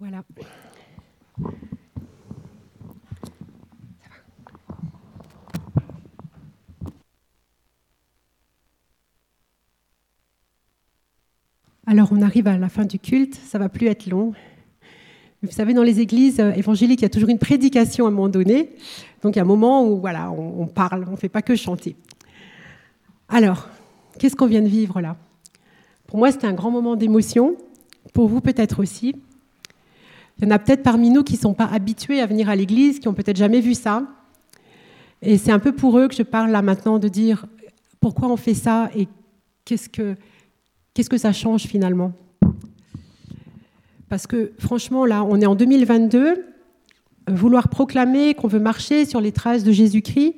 Voilà. 0.00 0.24
Alors 11.86 12.08
on 12.12 12.22
arrive 12.22 12.46
à 12.46 12.56
la 12.56 12.70
fin 12.70 12.86
du 12.86 12.98
culte, 12.98 13.34
ça 13.34 13.58
va 13.58 13.68
plus 13.68 13.88
être 13.88 14.06
long. 14.06 14.32
Vous 15.42 15.50
savez, 15.50 15.74
dans 15.74 15.82
les 15.82 16.00
églises 16.00 16.40
euh, 16.40 16.52
évangéliques, 16.52 17.00
il 17.00 17.04
y 17.04 17.06
a 17.06 17.10
toujours 17.10 17.28
une 17.28 17.38
prédication 17.38 18.06
à 18.06 18.08
un 18.08 18.10
moment 18.10 18.30
donné. 18.30 18.70
Donc 19.22 19.34
il 19.34 19.36
y 19.36 19.40
a 19.40 19.42
un 19.42 19.46
moment 19.46 19.86
où 19.86 20.00
voilà, 20.00 20.30
on, 20.30 20.66
parle, 20.66 21.04
on 21.08 21.12
ne 21.12 21.16
fait 21.16 21.28
pas 21.28 21.42
que 21.42 21.56
chanter. 21.56 21.94
Alors, 23.28 23.68
qu'est-ce 24.18 24.34
qu'on 24.34 24.46
vient 24.46 24.62
de 24.62 24.68
vivre 24.68 25.02
là? 25.02 25.18
Pour 26.06 26.18
moi, 26.18 26.32
c'était 26.32 26.46
un 26.46 26.54
grand 26.54 26.70
moment 26.70 26.96
d'émotion. 26.96 27.56
Pour 28.14 28.28
vous, 28.28 28.40
peut-être 28.40 28.80
aussi. 28.80 29.14
Il 30.40 30.44
y 30.44 30.46
en 30.48 30.50
a 30.52 30.58
peut-être 30.58 30.82
parmi 30.82 31.10
nous 31.10 31.22
qui 31.22 31.34
ne 31.34 31.40
sont 31.40 31.54
pas 31.54 31.66
habitués 31.66 32.20
à 32.20 32.26
venir 32.26 32.48
à 32.48 32.56
l'église, 32.56 32.98
qui 32.98 33.08
n'ont 33.08 33.14
peut-être 33.14 33.36
jamais 33.36 33.60
vu 33.60 33.74
ça. 33.74 34.04
Et 35.20 35.36
c'est 35.36 35.52
un 35.52 35.58
peu 35.58 35.72
pour 35.72 35.98
eux 35.98 36.08
que 36.08 36.14
je 36.14 36.22
parle 36.22 36.50
là 36.50 36.62
maintenant 36.62 36.98
de 36.98 37.08
dire 37.08 37.44
pourquoi 38.00 38.28
on 38.28 38.36
fait 38.36 38.54
ça 38.54 38.90
et 38.96 39.06
qu'est-ce 39.66 39.90
que, 39.90 40.14
qu'est-ce 40.94 41.10
que 41.10 41.18
ça 41.18 41.32
change 41.32 41.64
finalement. 41.64 42.12
Parce 44.08 44.26
que 44.26 44.52
franchement, 44.58 45.04
là, 45.04 45.24
on 45.24 45.38
est 45.40 45.46
en 45.46 45.54
2022, 45.54 46.46
vouloir 47.28 47.68
proclamer 47.68 48.34
qu'on 48.34 48.48
veut 48.48 48.60
marcher 48.60 49.04
sur 49.04 49.20
les 49.20 49.32
traces 49.32 49.62
de 49.62 49.72
Jésus-Christ, 49.72 50.36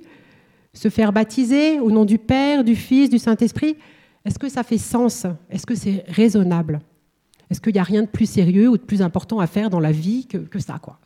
se 0.75 0.89
faire 0.89 1.13
baptiser 1.13 1.79
au 1.79 1.91
nom 1.93 2.05
du 2.05 2.19
Père, 2.19 2.65
du 2.65 2.75
Fils, 2.75 3.09
du 3.09 3.19
Saint-Esprit, 3.19 3.77
est-ce 4.25 4.39
que 4.39 4.49
ça 4.49 4.63
fait 4.63 4.79
sens? 4.79 5.27
Est-ce 5.49 5.67
que 5.67 5.75
c'est 5.75 6.05
raisonnable? 6.09 6.81
Est-ce 7.53 7.61
qu'il 7.61 7.75
n'y 7.75 7.81
a 7.81 7.83
rien 7.83 8.01
de 8.01 8.09
plus 8.09 8.25
sérieux 8.25 8.71
ou 8.71 8.79
de 8.79 8.83
plus 8.83 9.03
important 9.03 9.39
à 9.39 9.47
faire 9.47 9.69
dans 9.69 9.79
la 9.79 9.93
vie 9.93 10.27
que, 10.27 10.59
ça 10.59 10.79
quoi? 10.79 10.99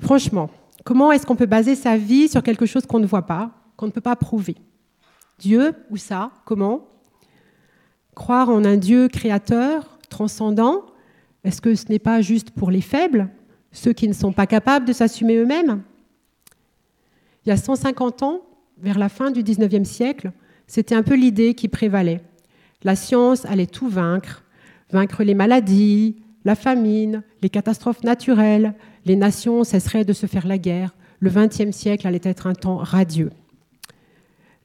Franchement, 0.00 0.48
comment 0.82 1.12
est-ce 1.12 1.26
qu'on 1.26 1.36
peut 1.36 1.44
baser 1.44 1.74
sa 1.74 1.98
vie 1.98 2.26
sur 2.26 2.42
quelque 2.42 2.64
chose 2.64 2.86
qu'on 2.86 3.00
ne 3.00 3.06
voit 3.06 3.26
pas, 3.26 3.50
qu'on 3.76 3.84
ne 3.84 3.90
peut 3.90 4.00
pas 4.00 4.16
prouver? 4.16 4.56
Dieu 5.38 5.74
ou 5.90 5.98
ça 5.98 6.30
Comment? 6.46 6.88
Croire 8.14 8.48
en 8.48 8.64
un 8.64 8.78
Dieu 8.78 9.08
créateur, 9.08 9.98
transcendant, 10.08 10.86
est-ce 11.44 11.60
que 11.60 11.74
ce 11.74 11.90
n'est 11.90 11.98
pas 11.98 12.22
juste 12.22 12.52
pour 12.52 12.70
les 12.70 12.80
faibles, 12.80 13.28
ceux 13.72 13.92
qui 13.92 14.08
ne 14.08 14.14
sont 14.14 14.32
pas 14.32 14.46
capables 14.46 14.86
de 14.86 14.94
s'assumer 14.94 15.36
eux-mêmes? 15.36 15.82
Il 17.44 17.50
y 17.50 17.52
a 17.52 17.58
150 17.58 18.22
ans, 18.22 18.40
vers 18.78 18.98
la 18.98 19.10
fin 19.10 19.30
du 19.30 19.42
19e 19.42 19.84
siècle, 19.84 20.32
c'était 20.66 20.94
un 20.94 21.02
peu 21.02 21.14
l'idée 21.14 21.52
qui 21.52 21.68
prévalait. 21.68 22.22
La 22.84 22.96
science 22.96 23.44
allait 23.44 23.66
tout 23.66 23.90
vaincre, 23.90 24.44
vaincre 24.92 25.22
les 25.22 25.34
maladies, 25.34 26.16
la 26.44 26.54
famine, 26.54 27.22
les 27.42 27.50
catastrophes 27.50 28.02
naturelles, 28.02 28.74
les 29.06 29.16
nations 29.16 29.64
cesseraient 29.64 30.04
de 30.04 30.12
se 30.12 30.26
faire 30.26 30.46
la 30.46 30.58
guerre, 30.58 30.94
le 31.20 31.30
XXe 31.30 31.76
siècle 31.76 32.06
allait 32.06 32.20
être 32.22 32.46
un 32.46 32.54
temps 32.54 32.76
radieux. 32.76 33.30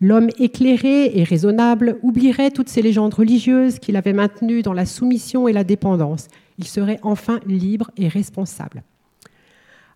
L'homme 0.02 0.30
éclairé 0.40 1.18
et 1.18 1.24
raisonnable 1.24 1.98
oublierait 2.02 2.52
toutes 2.52 2.70
ces 2.70 2.82
légendes 2.82 3.14
religieuses 3.14 3.80
qu'il 3.80 3.96
avait 3.96 4.14
maintenues 4.14 4.62
dans 4.62 4.74
la 4.74 4.86
soumission 4.86 5.48
et 5.48 5.54
la 5.54 5.64
dépendance. 5.64 6.28
Il 6.58 6.66
serait 6.66 7.00
enfin 7.02 7.40
libre 7.46 7.92
et 7.98 8.08
responsable. 8.08 8.84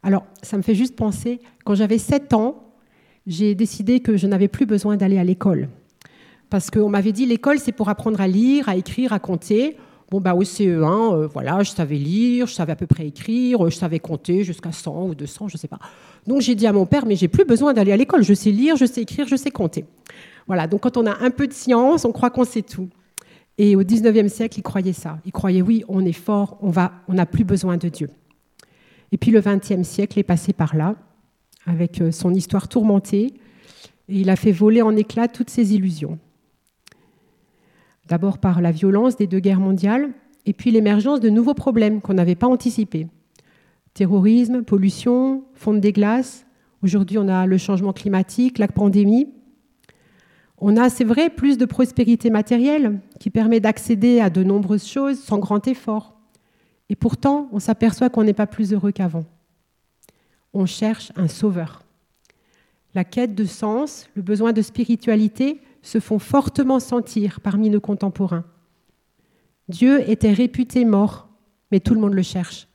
Alors, 0.01 0.25
ça 0.41 0.57
me 0.57 0.61
fait 0.61 0.75
juste 0.75 0.95
penser, 0.95 1.41
quand 1.65 1.75
j'avais 1.75 1.97
7 1.97 2.33
ans, 2.33 2.63
j'ai 3.27 3.55
décidé 3.55 3.99
que 3.99 4.15
je 4.15 4.27
n'avais 4.27 4.47
plus 4.47 4.65
besoin 4.65 4.95
d'aller 4.95 5.19
à 5.19 5.23
l'école. 5.23 5.67
Parce 6.49 6.71
qu'on 6.71 6.89
m'avait 6.89 7.11
dit, 7.11 7.25
l'école, 7.25 7.59
c'est 7.59 7.73
pour 7.73 7.89
apprendre 7.89 8.21
à 8.21 8.27
lire, 8.27 8.69
à 8.69 8.75
écrire, 8.75 9.13
à 9.13 9.19
compter. 9.19 9.75
Bon, 10.11 10.19
bah, 10.19 10.33
au 10.33 10.43
CE1, 10.43 11.13
euh, 11.13 11.27
voilà, 11.27 11.61
je 11.61 11.69
savais 11.69 11.97
lire, 11.97 12.47
je 12.47 12.53
savais 12.53 12.71
à 12.71 12.75
peu 12.75 12.87
près 12.87 13.05
écrire, 13.05 13.69
je 13.69 13.75
savais 13.75 13.99
compter 13.99 14.43
jusqu'à 14.43 14.71
100 14.71 15.05
ou 15.05 15.15
200, 15.15 15.49
je 15.49 15.55
ne 15.55 15.59
sais 15.59 15.67
pas. 15.67 15.77
Donc 16.25 16.41
j'ai 16.41 16.55
dit 16.55 16.65
à 16.65 16.73
mon 16.73 16.87
père, 16.87 17.05
mais 17.05 17.15
j'ai 17.15 17.27
plus 17.27 17.45
besoin 17.45 17.73
d'aller 17.73 17.91
à 17.91 17.97
l'école, 17.97 18.23
je 18.23 18.33
sais 18.33 18.49
lire, 18.49 18.75
je 18.75 18.85
sais 18.85 19.01
écrire, 19.01 19.27
je 19.27 19.35
sais 19.35 19.51
compter. 19.51 19.85
Voilà, 20.47 20.65
donc 20.65 20.81
quand 20.81 20.97
on 20.97 21.05
a 21.05 21.15
un 21.23 21.29
peu 21.29 21.45
de 21.45 21.53
science, 21.53 22.05
on 22.05 22.11
croit 22.11 22.31
qu'on 22.31 22.43
sait 22.43 22.63
tout. 22.63 22.89
Et 23.59 23.75
au 23.75 23.83
19e 23.83 24.29
siècle, 24.29 24.57
il 24.57 24.63
croyait 24.63 24.93
ça. 24.93 25.19
Il 25.25 25.31
croyait, 25.31 25.61
oui, 25.61 25.83
on 25.87 26.03
est 26.03 26.11
fort, 26.11 26.57
on 26.61 26.71
va, 26.71 26.93
on 27.07 27.13
n'a 27.13 27.27
plus 27.27 27.43
besoin 27.43 27.77
de 27.77 27.89
Dieu. 27.89 28.09
Et 29.11 29.17
puis 29.17 29.29
le 29.29 29.41
20e 29.41 29.83
siècle 29.83 30.17
est 30.17 30.23
passé 30.23 30.53
par 30.53 30.75
là, 30.75 30.95
avec 31.65 32.01
euh, 32.01 32.11
son 32.11 32.33
histoire 32.33 32.67
tourmentée, 32.67 33.33
et 34.07 34.21
il 34.21 34.29
a 34.31 34.35
fait 34.35 34.51
voler 34.51 34.81
en 34.81 34.95
éclats 34.95 35.27
toutes 35.27 35.51
ses 35.51 35.75
illusions. 35.75 36.17
D'abord 38.09 38.39
par 38.39 38.59
la 38.59 38.71
violence 38.71 39.15
des 39.15 39.27
deux 39.27 39.39
guerres 39.39 39.59
mondiales, 39.59 40.09
et 40.47 40.53
puis 40.53 40.71
l'émergence 40.71 41.19
de 41.19 41.29
nouveaux 41.29 41.53
problèmes 41.53 42.01
qu'on 42.01 42.15
n'avait 42.15 42.35
pas 42.35 42.47
anticipés. 42.47 43.07
Terrorisme, 43.93 44.63
pollution, 44.63 45.43
fonte 45.53 45.79
des 45.79 45.93
glaces. 45.93 46.47
Aujourd'hui, 46.81 47.19
on 47.19 47.27
a 47.27 47.45
le 47.45 47.57
changement 47.57 47.93
climatique, 47.93 48.57
la 48.57 48.67
pandémie. 48.67 49.29
On 50.57 50.75
a, 50.75 50.89
c'est 50.89 51.03
vrai, 51.03 51.29
plus 51.29 51.57
de 51.59 51.65
prospérité 51.65 52.31
matérielle 52.31 52.99
qui 53.19 53.29
permet 53.29 53.59
d'accéder 53.59 54.19
à 54.19 54.31
de 54.31 54.43
nombreuses 54.43 54.87
choses 54.87 55.19
sans 55.19 55.37
grand 55.37 55.67
effort. 55.67 56.17
Et 56.89 56.95
pourtant, 56.95 57.47
on 57.51 57.59
s'aperçoit 57.59 58.09
qu'on 58.09 58.23
n'est 58.23 58.33
pas 58.33 58.47
plus 58.47 58.73
heureux 58.73 58.91
qu'avant. 58.91 59.25
On 60.53 60.65
cherche 60.65 61.11
un 61.15 61.27
sauveur. 61.27 61.83
La 62.95 63.03
quête 63.03 63.35
de 63.35 63.45
sens, 63.45 64.09
le 64.15 64.23
besoin 64.23 64.51
de 64.51 64.63
spiritualité 64.63 65.61
se 65.81 65.99
font 65.99 66.19
fortement 66.19 66.79
sentir 66.79 67.41
parmi 67.41 67.69
nos 67.69 67.81
contemporains. 67.81 68.45
Dieu 69.67 70.09
était 70.09 70.33
réputé 70.33 70.85
mort, 70.85 71.29
mais 71.71 71.79
tout 71.79 71.93
le 71.93 72.01
monde 72.01 72.13
le 72.13 72.23
cherche. 72.23 72.67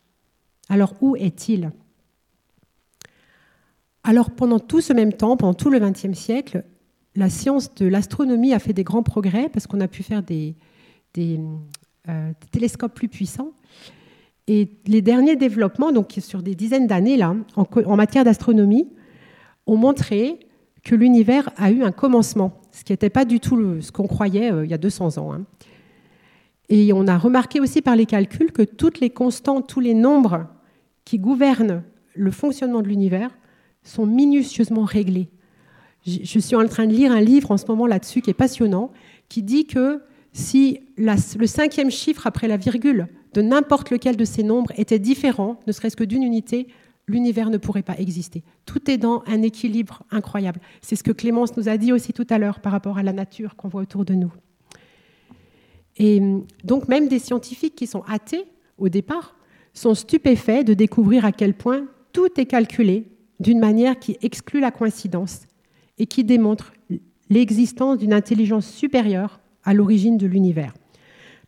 Alors 0.69 0.95
où 1.01 1.17
est-il? 1.17 1.73
Alors 4.05 4.31
pendant 4.31 4.59
tout 4.59 4.81
ce 4.81 4.93
même 4.93 5.13
temps, 5.13 5.37
pendant 5.37 5.55
tout 5.55 5.71
le 5.71 5.81
XXe 5.81 6.17
siècle, 6.17 6.65
la 7.17 7.31
science 7.31 7.75
de 7.75 7.87
l'astronomie 7.87 8.53
a 8.53 8.59
fait 8.59 8.73
des 8.73 8.85
grands 8.85 9.03
progrès 9.03 9.49
parce 9.49 9.67
qu'on 9.67 9.81
a 9.81 9.89
pu 9.89 10.03
faire 10.03 10.23
des, 10.23 10.57
euh, 11.19 12.33
télescopes 12.51 12.95
plus 12.95 13.09
puissants. 13.09 13.53
Et 14.47 14.71
les 14.87 15.01
derniers 15.01 15.37
développements, 15.37 15.91
donc 15.91 16.15
sur 16.19 16.43
des 16.43 16.55
dizaines 16.55 16.87
d'années 16.87 17.17
là, 17.17 17.35
en 17.57 17.97
matière 17.97 18.25
d'astronomie, 18.25 18.89
ont 19.67 19.77
montré 19.77 20.39
que 20.85 20.95
l'univers 20.95 21.51
a 21.57 21.71
eu 21.71 21.83
un 21.83 21.93
commencement, 21.93 22.61
ce 22.71 22.85
qui 22.85 22.93
n'était 22.93 23.11
pas 23.11 23.25
du 23.25 23.41
tout 23.41 23.81
ce 23.81 23.91
qu'on 23.91 24.07
croyait 24.07 24.53
euh, 24.53 24.65
il 24.65 24.71
y 24.71 24.75
a 24.75 24.79
200 24.79 25.19
ans. 25.19 25.33
Hein. 25.33 25.45
Et 26.69 26.93
on 26.93 27.07
a 27.07 27.19
remarqué 27.19 27.61
aussi 27.61 27.83
par 27.83 27.97
les 27.97 28.07
calculs 28.07 28.53
que 28.53 28.63
toutes 28.63 29.01
les 29.01 29.11
constantes, 29.11 29.67
tous 29.67 29.81
les 29.81 29.95
nombres 29.95 30.47
qui 31.05 31.19
gouvernent 31.19 31.83
le 32.15 32.31
fonctionnement 32.31 32.83
de 32.83 32.89
l'univers 32.89 33.31
sont 33.83 34.07
minutieusement 34.07 34.85
réglés. 34.85 35.29
Je 36.07 36.39
suis 36.39 36.57
en 36.57 36.67
train 36.69 36.87
de 36.87 36.93
lire 36.93 37.13
un 37.13 37.21
livre 37.21 37.51
en 37.51 37.57
ce 37.57 37.67
moment 37.67 37.87
là-dessus 37.87 38.21
qui 38.21 38.31
est 38.31 38.35
passionnant, 38.35 38.93
qui 39.29 39.43
dit 39.43 39.67
que 39.67 40.03
si 40.33 40.81
le 40.97 41.47
cinquième 41.47 41.91
chiffre 41.91 42.27
après 42.27 42.47
la 42.47 42.57
virgule 42.57 43.09
de 43.33 43.43
n'importe 43.43 43.91
lequel 43.91 44.17
de 44.17 44.25
ces 44.25 44.43
nombres 44.43 44.73
était 44.77 44.99
différent, 44.99 45.59
ne 45.67 45.73
serait-ce 45.73 45.97
que 45.97 46.05
d'une 46.05 46.23
unité, 46.23 46.69
l'univers 47.07 47.51
ne 47.51 47.59
pourrait 47.59 47.83
pas 47.83 47.99
exister. 47.99 48.43
Tout 48.67 48.91
est 48.91 48.97
dans 48.97 49.23
un 49.27 49.43
équilibre 49.43 50.03
incroyable. 50.11 50.61
C'est 50.81 50.97
ce 50.97 51.03
que 51.03 51.13
Clémence 51.13 51.57
nous 51.57 51.69
a 51.69 51.77
dit 51.77 51.93
aussi 51.93 52.13
tout 52.13 52.27
à 52.31 52.39
l'heure 52.39 52.61
par 52.61 52.73
rapport 52.73 52.99
à 52.99 53.03
la 53.03 53.13
nature 53.13 53.57
qu'on 53.57 53.69
voit 53.69 53.83
autour 53.83 54.05
de 54.05 54.15
nous. 54.15 54.33
Et 55.97 56.21
donc 56.65 56.89
même 56.89 57.09
des 57.09 57.19
scientifiques 57.19 57.75
qui 57.75 57.87
sont 57.87 58.03
athées 58.09 58.45
au 58.79 58.89
départ 58.89 59.37
sont 59.75 59.95
stupéfaits 59.95 60.65
de 60.65 60.75
découvrir 60.75 61.25
à 61.25 61.33
quel 61.33 61.55
point 61.55 61.87
tout 62.13 62.29
est 62.41 62.47
calculé 62.47 63.09
d'une 63.41 63.59
manière 63.59 63.99
qui 63.99 64.17
exclut 64.23 64.61
la 64.61 64.71
coïncidence 64.71 65.43
et 65.99 66.07
qui 66.07 66.25
démontre 66.25 66.73
l'existence 67.31 67.99
d'une 67.99 68.13
intelligence 68.13 68.67
supérieure 68.67 69.41
à 69.65 69.75
l'origine 69.75 70.19
de 70.19 70.27
l'univers. 70.27 70.75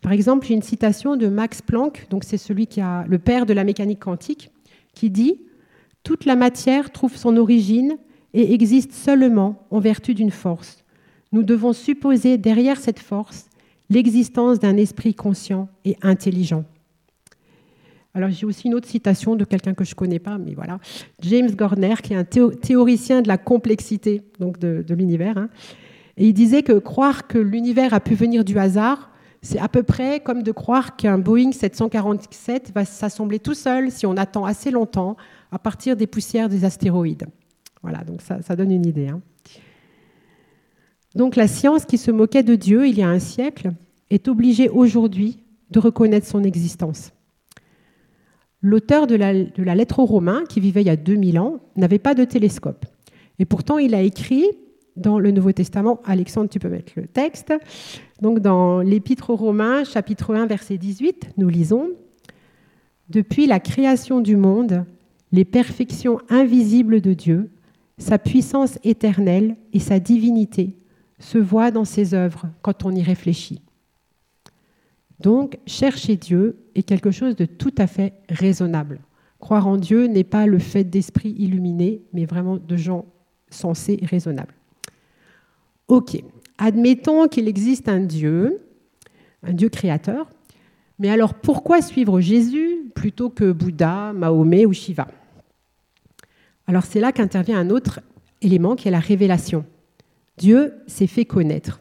Par 0.01 0.13
exemple, 0.13 0.47
j'ai 0.47 0.55
une 0.55 0.63
citation 0.63 1.17
de 1.17 1.27
Max 1.29 1.63
Planck, 1.63 2.07
donc 2.11 2.25
c'est 2.25 2.39
celui 2.39 2.67
qui 2.67 2.81
a 2.81 3.05
le 3.09 3.19
père 3.19 3.47
de 3.47 3.53
la 3.53 3.65
mécanique 3.65 4.01
quantique, 4.01 4.51
qui 4.95 5.11
dit 5.11 5.41
toute 6.07 6.25
la 6.25 6.37
matière 6.37 6.93
trouve 6.93 7.17
son 7.17 7.37
origine 7.37 7.97
et 8.33 8.55
existe 8.55 8.93
seulement 8.93 9.67
en 9.73 9.81
vertu 9.81 10.15
d'une 10.15 10.31
force. 10.31 10.85
Nous 11.33 11.43
devons 11.43 11.73
supposer 11.73 12.39
derrière 12.39 12.79
cette 12.79 13.01
force 13.01 13.47
l'existence 13.91 14.61
d'un 14.61 14.77
esprit 14.77 15.15
conscient 15.15 15.69
et 15.85 15.97
intelligent. 16.03 16.65
Alors 18.15 18.31
j'ai 18.31 18.47
aussi 18.47 18.69
une 18.69 18.75
autre 18.75 18.87
citation 18.87 19.35
de 19.35 19.45
quelqu'un 19.45 19.75
que 19.75 19.83
je 19.83 19.91
ne 19.91 19.97
connais 19.97 20.21
pas, 20.21 20.39
mais 20.39 20.55
voilà, 20.55 20.79
James 21.23 21.51
Gardner, 21.51 21.97
qui 22.01 22.13
est 22.13 22.17
un 22.17 22.23
théoricien 22.23 23.21
de 23.21 23.27
la 23.27 23.37
complexité 23.37 24.23
donc 24.39 24.61
de, 24.61 24.85
l'univers. 24.95 25.37
Hein. 25.37 25.49
Et 26.17 26.29
il 26.29 26.35
disait 26.35 26.63
que 26.63 26.79
croire 26.79 27.27
que 27.27 27.39
l'univers 27.39 27.95
a 27.95 27.99
pu 27.99 28.15
venir 28.15 28.45
du 28.45 28.57
hasard, 28.61 29.11
c'est 29.43 29.59
à 29.59 29.67
peu 29.67 29.83
près 29.83 30.21
comme 30.21 30.45
de 30.45 30.53
croire 30.53 30.95
qu'un 30.95 31.19
Boeing 31.19 31.51
747 31.51 32.71
va 32.73 32.85
s'assembler 32.85 33.41
tout 33.41 33.55
seul 33.55 33.91
si 33.91 34.07
on 34.07 34.17
attend 34.17 34.45
assez 34.45 34.71
longtemps 34.71 35.17
à 35.51 35.59
partir 35.59 35.97
des 35.97 36.07
poussières 36.07 36.49
des 36.49 36.65
astéroïdes. 36.65 37.27
Voilà, 37.83 38.05
donc 38.05 38.21
ça, 38.23 38.57
donne 38.57 38.73
une 38.73 38.87
idée. 38.87 39.09
Hein. 39.09 39.21
Donc 41.15 41.37
la 41.37 41.47
science 41.47 41.85
qui 41.85 41.99
se 41.99 42.11
moquait 42.11 42.43
de 42.43 42.55
Dieu 42.55 42.89
il 42.89 42.99
y 42.99 43.03
a 43.03 43.09
un 43.09 43.19
siècle 43.19 43.73
est 44.11 44.29
obligée 44.29 44.69
aujourd'hui 44.69 45.43
de 45.71 45.79
reconnaître 45.79 46.27
son 46.27 46.43
existence. 46.43 47.13
L'auteur 48.61 49.07
de 49.07 49.15
la, 49.15 49.33
de 49.33 49.63
la 49.63 49.75
lettre 49.75 49.99
aux 50.01 50.07
Romains, 50.07 50.45
qui 50.49 50.61
vivait 50.61 50.83
il 50.83 50.87
y 50.87 50.91
a 50.91 50.97
2000 50.97 51.39
ans, 51.39 51.61
n'avait 51.77 51.99
pas 51.99 52.15
de 52.15 52.25
télescope. 52.25 52.87
Et 53.39 53.45
pourtant, 53.45 53.79
il 53.79 53.95
a 53.95 54.03
écrit 54.03 54.47
dans 54.97 55.19
le 55.19 55.31
Nouveau 55.31 55.53
Testament, 55.53 56.01
Alexandre, 56.05 56.49
tu 56.49 56.59
peux 56.59 56.69
mettre 56.69 56.93
le 56.97 57.07
texte, 57.07 57.53
donc 58.23 58.41
dans 58.41 58.81
l'Épître 58.81 59.31
aux 59.31 59.37
Romains, 59.37 59.85
chapitre 59.85 60.35
1, 60.35 60.47
verset 60.47 60.79
18, 60.79 61.35
nous 61.37 61.49
lisons 61.49 61.91
Depuis 63.11 63.47
la 63.47 63.61
création 63.61 64.21
du 64.21 64.37
monde, 64.37 64.85
les 65.33 65.45
perfections 65.45 66.21
invisibles 66.29 67.01
de 67.01 67.13
Dieu, 67.13 67.51
sa 67.99 68.19
puissance 68.19 68.79
éternelle 68.85 69.57
et 69.73 69.81
sa 69.81 70.01
divinité 70.01 70.77
se 71.19 71.39
voient 71.39 71.71
dans 71.71 71.85
ses 71.85 72.15
œuvres 72.15 72.47
quand 72.63 72.85
on 72.85 72.95
y 72.95 73.03
réfléchit. 73.03 73.63
Donc, 75.21 75.59
chercher 75.67 76.17
Dieu 76.17 76.59
est 76.75 76.83
quelque 76.83 77.11
chose 77.11 77.37
de 77.37 77.47
tout 77.47 77.75
à 77.79 77.87
fait 77.87 78.13
raisonnable. 78.29 79.01
Croire 79.39 79.67
en 79.67 79.77
Dieu 79.77 80.07
n'est 80.07 80.25
pas 80.25 80.47
le 80.47 80.59
fait 80.59 80.85
d'esprit 80.85 81.35
illuminé, 81.39 82.03
mais 82.13 82.27
vraiment 82.27 82.57
de 82.57 82.77
gens 82.77 83.07
sensés 83.51 83.99
et 84.01 84.07
raisonnables. 84.07 84.55
Ok, 85.89 86.23
admettons 86.59 87.29
qu'il 87.29 87.49
existe 87.49 87.89
un 87.89 88.01
Dieu, 88.01 88.61
un 89.43 89.53
Dieu 89.53 89.69
créateur, 89.69 90.29
mais 90.99 91.11
alors 91.11 91.35
pourquoi 91.35 91.83
suivre 91.83 92.21
Jésus 92.21 92.91
plutôt 92.95 93.31
que 93.31 93.53
Bouddha, 93.53 94.13
Mahomet 94.13 94.67
ou 94.67 94.73
Shiva? 94.73 95.09
Alors 96.67 96.85
c'est 96.85 97.01
là 97.01 97.13
qu'intervient 97.13 97.59
un 97.59 97.71
autre 97.71 98.01
élément 98.43 98.77
qui 98.77 98.89
est 98.89 98.93
la 98.93 99.01
révélation. 99.01 99.65
Dieu 100.39 100.75
s'est 100.87 101.07
fait 101.07 101.25
connaître. 101.25 101.81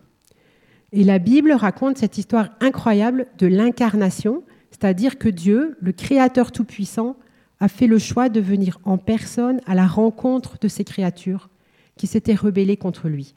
Et 0.91 1.03
la 1.03 1.19
Bible 1.19 1.51
raconte 1.51 1.97
cette 1.97 2.17
histoire 2.17 2.49
incroyable 2.61 3.27
de 3.37 3.47
l'incarnation, 3.47 4.43
c'est-à-dire 4.71 5.17
que 5.17 5.29
Dieu, 5.29 5.77
le 5.81 5.91
Créateur 5.91 6.51
Tout-Puissant, 6.51 7.17
a 7.59 7.67
fait 7.67 7.87
le 7.87 7.99
choix 7.99 8.29
de 8.29 8.39
venir 8.39 8.79
en 8.83 8.97
personne 8.97 9.59
à 9.65 9.75
la 9.75 9.87
rencontre 9.87 10.57
de 10.59 10.67
ces 10.67 10.83
créatures 10.83 11.49
qui 11.97 12.07
s'étaient 12.07 12.35
rebellées 12.35 12.77
contre 12.77 13.07
lui. 13.07 13.33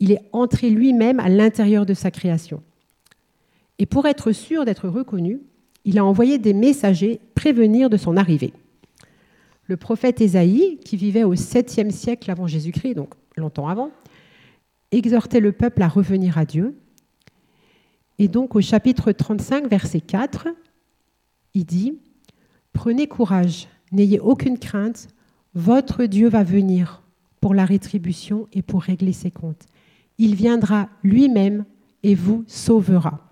Il 0.00 0.12
est 0.12 0.22
entré 0.32 0.70
lui-même 0.70 1.20
à 1.20 1.28
l'intérieur 1.28 1.86
de 1.86 1.94
sa 1.94 2.10
création. 2.10 2.62
Et 3.78 3.86
pour 3.86 4.06
être 4.06 4.32
sûr 4.32 4.64
d'être 4.64 4.88
reconnu, 4.88 5.40
il 5.84 5.98
a 5.98 6.04
envoyé 6.04 6.38
des 6.38 6.52
messagers 6.52 7.20
prévenir 7.34 7.88
de 7.88 7.96
son 7.96 8.16
arrivée. 8.16 8.52
Le 9.66 9.76
prophète 9.76 10.20
Ésaïe, 10.20 10.78
qui 10.84 10.96
vivait 10.96 11.24
au 11.24 11.34
7e 11.34 11.90
siècle 11.90 12.30
avant 12.30 12.46
Jésus-Christ, 12.46 12.94
donc 12.94 13.14
longtemps 13.36 13.68
avant, 13.68 13.90
exhortait 14.90 15.40
le 15.40 15.52
peuple 15.52 15.82
à 15.82 15.88
revenir 15.88 16.38
à 16.38 16.44
Dieu. 16.44 16.76
Et 18.18 18.28
donc 18.28 18.56
au 18.56 18.60
chapitre 18.60 19.12
35, 19.12 19.68
verset 19.68 20.00
4, 20.00 20.48
il 21.54 21.64
dit, 21.64 21.98
Prenez 22.72 23.06
courage, 23.06 23.68
n'ayez 23.92 24.18
aucune 24.20 24.58
crainte, 24.58 25.08
votre 25.54 26.04
Dieu 26.04 26.28
va 26.28 26.42
venir 26.42 27.02
pour 27.40 27.54
la 27.54 27.64
rétribution 27.64 28.48
et 28.52 28.62
pour 28.62 28.82
régler 28.82 29.12
ses 29.12 29.30
comptes. 29.30 29.66
Il 30.18 30.34
viendra 30.34 30.88
lui-même 31.02 31.64
et 32.02 32.14
vous 32.14 32.44
sauvera. 32.46 33.27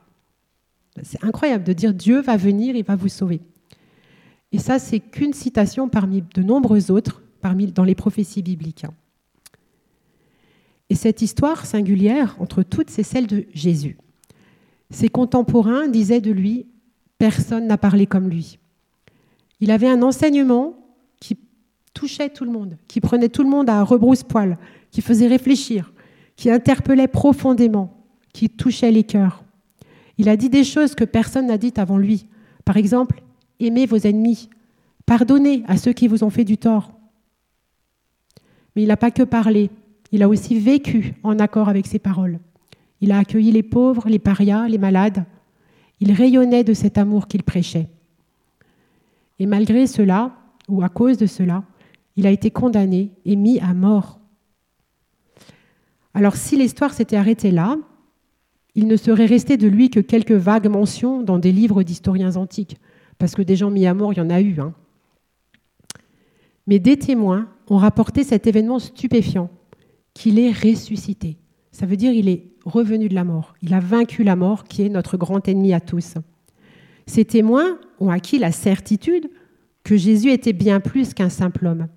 C'est 1.02 1.22
incroyable 1.24 1.64
de 1.64 1.72
dire 1.72 1.94
Dieu 1.94 2.20
va 2.20 2.36
venir 2.36 2.76
et 2.76 2.82
va 2.82 2.96
vous 2.96 3.08
sauver. 3.08 3.40
Et 4.52 4.58
ça, 4.58 4.78
c'est 4.78 5.00
qu'une 5.00 5.32
citation 5.32 5.88
parmi 5.88 6.22
de 6.34 6.42
nombreuses 6.42 6.90
autres 6.90 7.22
dans 7.74 7.84
les 7.84 7.94
prophéties 7.94 8.42
bibliques. 8.42 8.86
Et 10.90 10.94
cette 10.94 11.22
histoire 11.22 11.66
singulière 11.66 12.36
entre 12.40 12.62
toutes, 12.62 12.90
c'est 12.90 13.02
celle 13.02 13.26
de 13.26 13.46
Jésus. 13.54 13.96
Ses 14.90 15.08
contemporains 15.08 15.88
disaient 15.88 16.20
de 16.20 16.30
lui, 16.30 16.66
personne 17.18 17.66
n'a 17.66 17.78
parlé 17.78 18.06
comme 18.06 18.28
lui. 18.28 18.58
Il 19.60 19.70
avait 19.70 19.88
un 19.88 20.02
enseignement 20.02 20.76
qui 21.20 21.38
touchait 21.94 22.28
tout 22.28 22.44
le 22.44 22.52
monde, 22.52 22.76
qui 22.88 23.00
prenait 23.00 23.28
tout 23.28 23.42
le 23.42 23.48
monde 23.48 23.70
à 23.70 23.82
rebrousse-poil, 23.82 24.58
qui 24.90 25.00
faisait 25.00 25.26
réfléchir, 25.26 25.92
qui 26.36 26.50
interpellait 26.50 27.08
profondément, 27.08 28.04
qui 28.32 28.48
touchait 28.50 28.92
les 28.92 29.04
cœurs. 29.04 29.44
Il 30.18 30.28
a 30.28 30.36
dit 30.36 30.48
des 30.48 30.64
choses 30.64 30.94
que 30.94 31.04
personne 31.04 31.46
n'a 31.46 31.58
dites 31.58 31.78
avant 31.78 31.98
lui. 31.98 32.26
Par 32.64 32.76
exemple, 32.76 33.22
aimez 33.60 33.86
vos 33.86 33.96
ennemis, 33.96 34.48
pardonnez 35.04 35.62
à 35.66 35.76
ceux 35.76 35.92
qui 35.92 36.08
vous 36.08 36.24
ont 36.24 36.30
fait 36.30 36.44
du 36.44 36.58
tort. 36.58 36.92
Mais 38.74 38.82
il 38.82 38.88
n'a 38.88 38.96
pas 38.96 39.10
que 39.10 39.22
parlé, 39.22 39.70
il 40.12 40.22
a 40.22 40.28
aussi 40.28 40.58
vécu 40.58 41.14
en 41.22 41.38
accord 41.38 41.68
avec 41.68 41.86
ses 41.86 41.98
paroles. 41.98 42.38
Il 43.00 43.12
a 43.12 43.18
accueilli 43.18 43.52
les 43.52 43.62
pauvres, 43.62 44.08
les 44.08 44.18
parias, 44.18 44.68
les 44.68 44.78
malades. 44.78 45.24
Il 46.00 46.12
rayonnait 46.12 46.64
de 46.64 46.74
cet 46.74 46.98
amour 46.98 47.26
qu'il 47.26 47.42
prêchait. 47.42 47.88
Et 49.38 49.46
malgré 49.46 49.86
cela, 49.86 50.32
ou 50.68 50.82
à 50.82 50.88
cause 50.88 51.18
de 51.18 51.26
cela, 51.26 51.64
il 52.16 52.26
a 52.26 52.30
été 52.30 52.50
condamné 52.50 53.10
et 53.24 53.36
mis 53.36 53.60
à 53.60 53.74
mort. 53.74 54.18
Alors 56.14 56.36
si 56.36 56.56
l'histoire 56.56 56.94
s'était 56.94 57.16
arrêtée 57.16 57.50
là, 57.50 57.76
il 58.76 58.86
ne 58.86 58.96
serait 58.96 59.26
resté 59.26 59.56
de 59.56 59.66
lui 59.66 59.88
que 59.88 60.00
quelques 60.00 60.32
vagues 60.32 60.68
mentions 60.68 61.22
dans 61.22 61.38
des 61.38 61.50
livres 61.50 61.82
d'historiens 61.82 62.36
antiques, 62.36 62.76
parce 63.18 63.34
que 63.34 63.40
des 63.40 63.56
gens 63.56 63.70
mis 63.70 63.86
à 63.86 63.94
mort, 63.94 64.12
il 64.12 64.18
y 64.18 64.20
en 64.20 64.28
a 64.28 64.42
eu. 64.42 64.60
Hein. 64.60 64.74
Mais 66.66 66.78
des 66.78 66.98
témoins 66.98 67.48
ont 67.68 67.78
rapporté 67.78 68.22
cet 68.22 68.46
événement 68.46 68.78
stupéfiant 68.78 69.50
qu'il 70.12 70.38
est 70.38 70.52
ressuscité. 70.52 71.38
Ça 71.72 71.86
veut 71.86 71.96
dire 71.96 72.12
qu'il 72.12 72.28
est 72.28 72.48
revenu 72.66 73.08
de 73.08 73.14
la 73.14 73.24
mort. 73.24 73.54
Il 73.62 73.72
a 73.72 73.80
vaincu 73.80 74.24
la 74.24 74.36
mort 74.36 74.64
qui 74.64 74.82
est 74.82 74.90
notre 74.90 75.16
grand 75.16 75.48
ennemi 75.48 75.72
à 75.72 75.80
tous. 75.80 76.14
Ces 77.06 77.24
témoins 77.24 77.78
ont 77.98 78.10
acquis 78.10 78.38
la 78.38 78.52
certitude 78.52 79.30
que 79.84 79.96
Jésus 79.96 80.30
était 80.30 80.52
bien 80.52 80.80
plus 80.80 81.14
qu'un 81.14 81.30
simple 81.30 81.66
homme, 81.66 81.88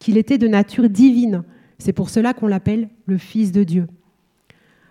qu'il 0.00 0.18
était 0.18 0.38
de 0.38 0.48
nature 0.48 0.88
divine. 0.88 1.44
C'est 1.78 1.92
pour 1.92 2.10
cela 2.10 2.34
qu'on 2.34 2.48
l'appelle 2.48 2.88
le 3.06 3.18
Fils 3.18 3.52
de 3.52 3.62
Dieu. 3.62 3.86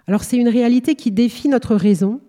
Alors 0.07 0.23
c'est 0.23 0.37
une 0.37 0.49
réalité 0.49 0.95
qui 0.95 1.11
défie 1.11 1.49
notre 1.49 1.75
raison, 1.75 2.21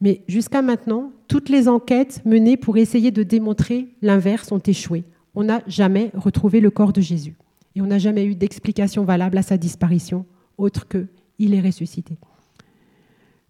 mais 0.00 0.22
jusqu'à 0.28 0.62
maintenant, 0.62 1.12
toutes 1.28 1.48
les 1.48 1.68
enquêtes 1.68 2.22
menées 2.24 2.56
pour 2.56 2.76
essayer 2.76 3.10
de 3.10 3.22
démontrer 3.22 3.88
l'inverse 4.02 4.52
ont 4.52 4.58
échoué. 4.58 5.04
On 5.34 5.44
n'a 5.44 5.62
jamais 5.66 6.10
retrouvé 6.14 6.60
le 6.60 6.70
corps 6.70 6.92
de 6.92 7.00
Jésus 7.00 7.34
et 7.74 7.82
on 7.82 7.86
n'a 7.86 7.98
jamais 7.98 8.24
eu 8.24 8.34
d'explication 8.34 9.04
valable 9.04 9.38
à 9.38 9.42
sa 9.42 9.56
disparition, 9.56 10.26
autre 10.58 10.88
que 10.88 11.06
il 11.38 11.54
est 11.54 11.60
ressuscité. 11.60 12.18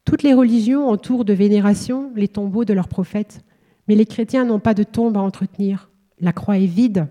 Toutes 0.05 0.23
les 0.23 0.35
religions 0.35 0.89
entourent 0.89 1.25
de 1.25 1.33
vénération 1.33 2.13
les 2.15 2.29
tombeaux 2.29 2.65
de 2.65 2.73
leurs 2.73 2.89
prophètes, 2.89 3.45
mais 3.89 3.95
les 3.95 4.07
chrétiens 4.07 4.45
n'ont 4.45 4.61
pas 4.61 4.75
de 4.75 4.83
tombe 4.83 5.17
à 5.17 5.21
entretenir. 5.21 5.91
La 6.21 6.33
croix 6.33 6.59
est 6.59 6.67
vide. 6.67 7.09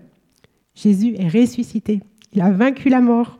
Jésus 0.74 1.14
est 1.18 1.28
ressuscité. 1.28 2.00
Il 2.32 2.40
a 2.40 2.50
vaincu 2.50 2.88
la 2.88 3.00
mort. 3.00 3.38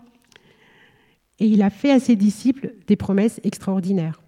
Et 1.38 1.46
il 1.46 1.62
a 1.62 1.70
fait 1.70 1.90
à 1.90 2.00
ses 2.00 2.16
disciples 2.16 2.74
des 2.86 2.96
promesses 2.96 3.40
extraordinaires. 3.44 4.22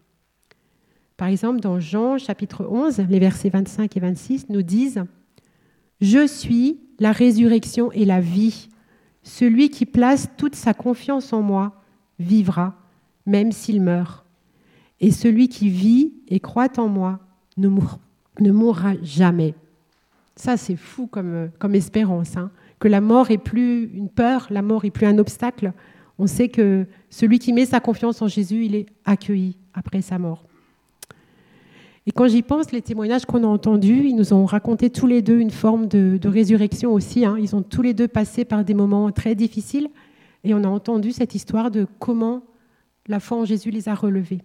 Par 1.17 1.29
exemple, 1.29 1.61
dans 1.61 1.81
Jean 1.81 2.17
chapitre 2.17 2.67
11, 2.69 3.07
les 3.09 3.19
versets 3.19 3.49
25 3.49 3.97
et 3.97 4.01
26 4.01 4.49
nous 4.51 4.63
disent⁇ 4.63 4.99
Je 6.01 6.27
suis 6.27 6.79
la 6.99 7.13
résurrection 7.13 7.91
et 7.93 8.05
la 8.05 8.21
vie. 8.21 8.69
Celui 9.23 9.69
qui 9.69 9.85
place 9.85 10.29
toute 10.37 10.55
sa 10.55 10.75
confiance 10.75 11.33
en 11.33 11.43
moi 11.43 11.83
vivra, 12.19 12.77
même 13.27 13.53
s'il 13.53 13.83
meurt. 13.83 14.25
Et 15.01 15.11
celui 15.11 15.49
qui 15.49 15.69
vit 15.69 16.13
et 16.29 16.41
croit 16.41 16.79
en 16.79 16.89
moi 16.89 17.21
ne, 17.57 17.69
mourra, 18.51 18.93
jamais. 19.03 19.55
Ça, 20.37 20.57
c'est 20.57 20.77
fou 20.77 21.07
comme, 21.07 21.51
comme 21.59 21.75
espérance. 21.75 22.37
Hein. 22.37 22.51
que 22.79 22.89
la 22.89 23.01
mort 23.01 23.31
est 23.31 23.39
plus 23.39 23.91
une 23.93 24.09
peur, 24.09 24.47
la 24.51 24.63
mort 24.63 24.85
est 24.85 24.91
plus 24.91 25.07
un 25.07 25.19
obstacle. 25.19 25.73
On 26.19 26.27
sait 26.27 26.49
que 26.49 26.87
celui 27.11 27.39
qui 27.39 27.53
met 27.53 27.67
sa 27.67 27.81
confiance 27.81 28.21
en 28.23 28.29
Jésus, 28.29 28.65
il 28.65 28.75
est 28.75 28.87
accueilli 29.05 29.57
après 29.73 30.03
sa 30.03 30.19
mort. 30.19 30.45
Et 32.07 32.11
quand 32.11 32.27
j'y 32.27 32.43
pense, 32.43 32.73
les 32.73 32.81
témoignages 32.81 33.27
qu'on 33.27 33.45
a 33.45 33.47
entendus, 33.47 34.09
ils 34.09 34.17
nous 34.17 34.33
ont 34.33 34.47
raconté 34.47 34.89
tous 34.89 35.07
les 35.07 35.21
deux 35.21 35.39
une 35.39 35.51
forme 35.51 35.89
de, 35.89 36.19
résurrection 36.27 36.95
aussi. 36.95 37.27
Hein. 37.27 37.37
Ils 37.39 37.55
ont 37.55 37.63
tous 37.63 37.83
les 37.83 37.93
deux 37.93 38.09
passé 38.09 38.47
par 38.47 38.65
des 38.65 38.73
moments 38.73 39.13
très 39.13 39.35
difficiles 39.35 39.89
et 40.43 40.55
on 40.55 40.65
a 40.65 40.69
entendu 40.69 41.13
cette 41.13 41.35
histoire 41.35 41.71
de 41.71 41.87
comment 41.99 42.43
la 43.09 43.21
foi 43.21 43.37
en 43.37 43.45
Jésus 43.45 43.71
les 43.71 43.91
a 43.91 43.95
relevés. 43.95 44.41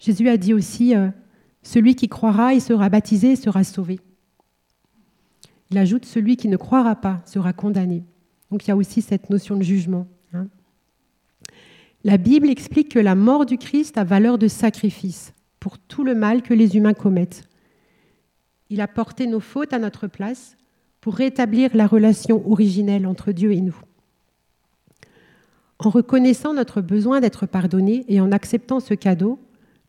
Jésus 0.00 0.28
a 0.28 0.36
dit 0.36 0.54
aussi, 0.54 0.96
euh, 0.96 1.08
celui 1.62 1.94
qui 1.94 2.08
croira 2.08 2.54
et 2.54 2.60
sera 2.60 2.88
baptisé 2.88 3.36
sera 3.36 3.62
sauvé. 3.62 4.00
Il 5.70 5.78
ajoute, 5.78 6.04
celui 6.04 6.36
qui 6.36 6.48
ne 6.48 6.56
croira 6.56 6.96
pas 6.96 7.20
sera 7.26 7.52
condamné. 7.52 8.02
Donc 8.50 8.64
il 8.64 8.68
y 8.68 8.70
a 8.70 8.76
aussi 8.76 9.02
cette 9.02 9.30
notion 9.30 9.56
de 9.56 9.62
jugement. 9.62 10.06
La 12.04 12.16
Bible 12.16 12.48
explique 12.48 12.90
que 12.90 12.98
la 12.98 13.14
mort 13.14 13.44
du 13.44 13.58
Christ 13.58 13.98
a 13.98 14.04
valeur 14.04 14.38
de 14.38 14.46
sacrifice 14.48 15.34
pour 15.58 15.78
tout 15.78 16.04
le 16.04 16.14
mal 16.14 16.42
que 16.42 16.54
les 16.54 16.76
humains 16.76 16.94
commettent. 16.94 17.48
Il 18.70 18.80
a 18.80 18.88
porté 18.88 19.26
nos 19.26 19.40
fautes 19.40 19.72
à 19.72 19.78
notre 19.78 20.06
place 20.06 20.56
pour 21.00 21.14
rétablir 21.14 21.74
la 21.74 21.86
relation 21.86 22.48
originelle 22.50 23.06
entre 23.06 23.32
Dieu 23.32 23.52
et 23.52 23.60
nous. 23.60 23.78
En 25.80 25.90
reconnaissant 25.90 26.54
notre 26.54 26.80
besoin 26.80 27.20
d'être 27.20 27.46
pardonnés 27.46 28.04
et 28.08 28.20
en 28.20 28.32
acceptant 28.32 28.80
ce 28.80 28.94
cadeau, 28.94 29.38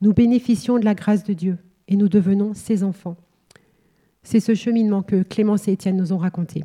nous 0.01 0.13
bénéficions 0.13 0.79
de 0.79 0.85
la 0.85 0.95
grâce 0.95 1.23
de 1.23 1.33
Dieu 1.33 1.57
et 1.87 1.95
nous 1.95 2.09
devenons 2.09 2.53
ses 2.53 2.83
enfants. 2.83 3.17
C'est 4.23 4.39
ce 4.39 4.53
cheminement 4.53 5.01
que 5.01 5.23
Clémence 5.23 5.67
et 5.67 5.73
Étienne 5.73 5.97
nous 5.97 6.13
ont 6.13 6.17
raconté. 6.17 6.63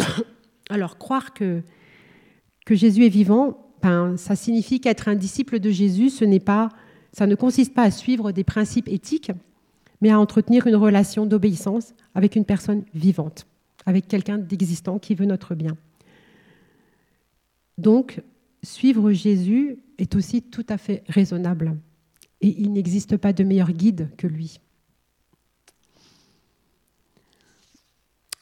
Alors, 0.70 0.98
croire 0.98 1.32
que, 1.32 1.62
Jésus 2.68 3.04
est 3.04 3.08
vivant, 3.08 3.66
ben, 3.82 4.16
ça 4.16 4.36
signifie 4.36 4.80
qu'être 4.80 5.08
un 5.08 5.16
disciple 5.16 5.58
de 5.58 5.70
Jésus, 5.70 6.08
ce 6.08 6.24
n'est 6.24 6.38
pas, 6.38 6.68
ça 7.12 7.26
ne 7.26 7.34
consiste 7.34 7.74
pas 7.74 7.82
à 7.82 7.90
suivre 7.90 8.30
des 8.30 8.44
principes 8.44 8.88
éthiques, 8.88 9.32
mais 10.00 10.10
à 10.10 10.20
entretenir 10.20 10.68
une 10.68 10.76
relation 10.76 11.26
d'obéissance 11.26 11.94
avec 12.14 12.36
une 12.36 12.44
personne 12.44 12.84
vivante, 12.94 13.46
avec 13.86 14.06
quelqu'un 14.06 14.38
d'existant 14.38 15.00
qui 15.00 15.16
veut 15.16 15.26
notre 15.26 15.56
bien. 15.56 15.76
Donc, 17.76 18.22
suivre 18.62 19.10
Jésus 19.10 19.78
est 19.98 20.14
aussi 20.14 20.42
tout 20.42 20.66
à 20.68 20.78
fait 20.78 21.02
raisonnable. 21.08 21.76
Et 22.40 22.54
il 22.60 22.72
n'existe 22.72 23.16
pas 23.16 23.32
de 23.32 23.42
meilleur 23.42 23.72
guide 23.72 24.10
que 24.16 24.26
lui. 24.26 24.60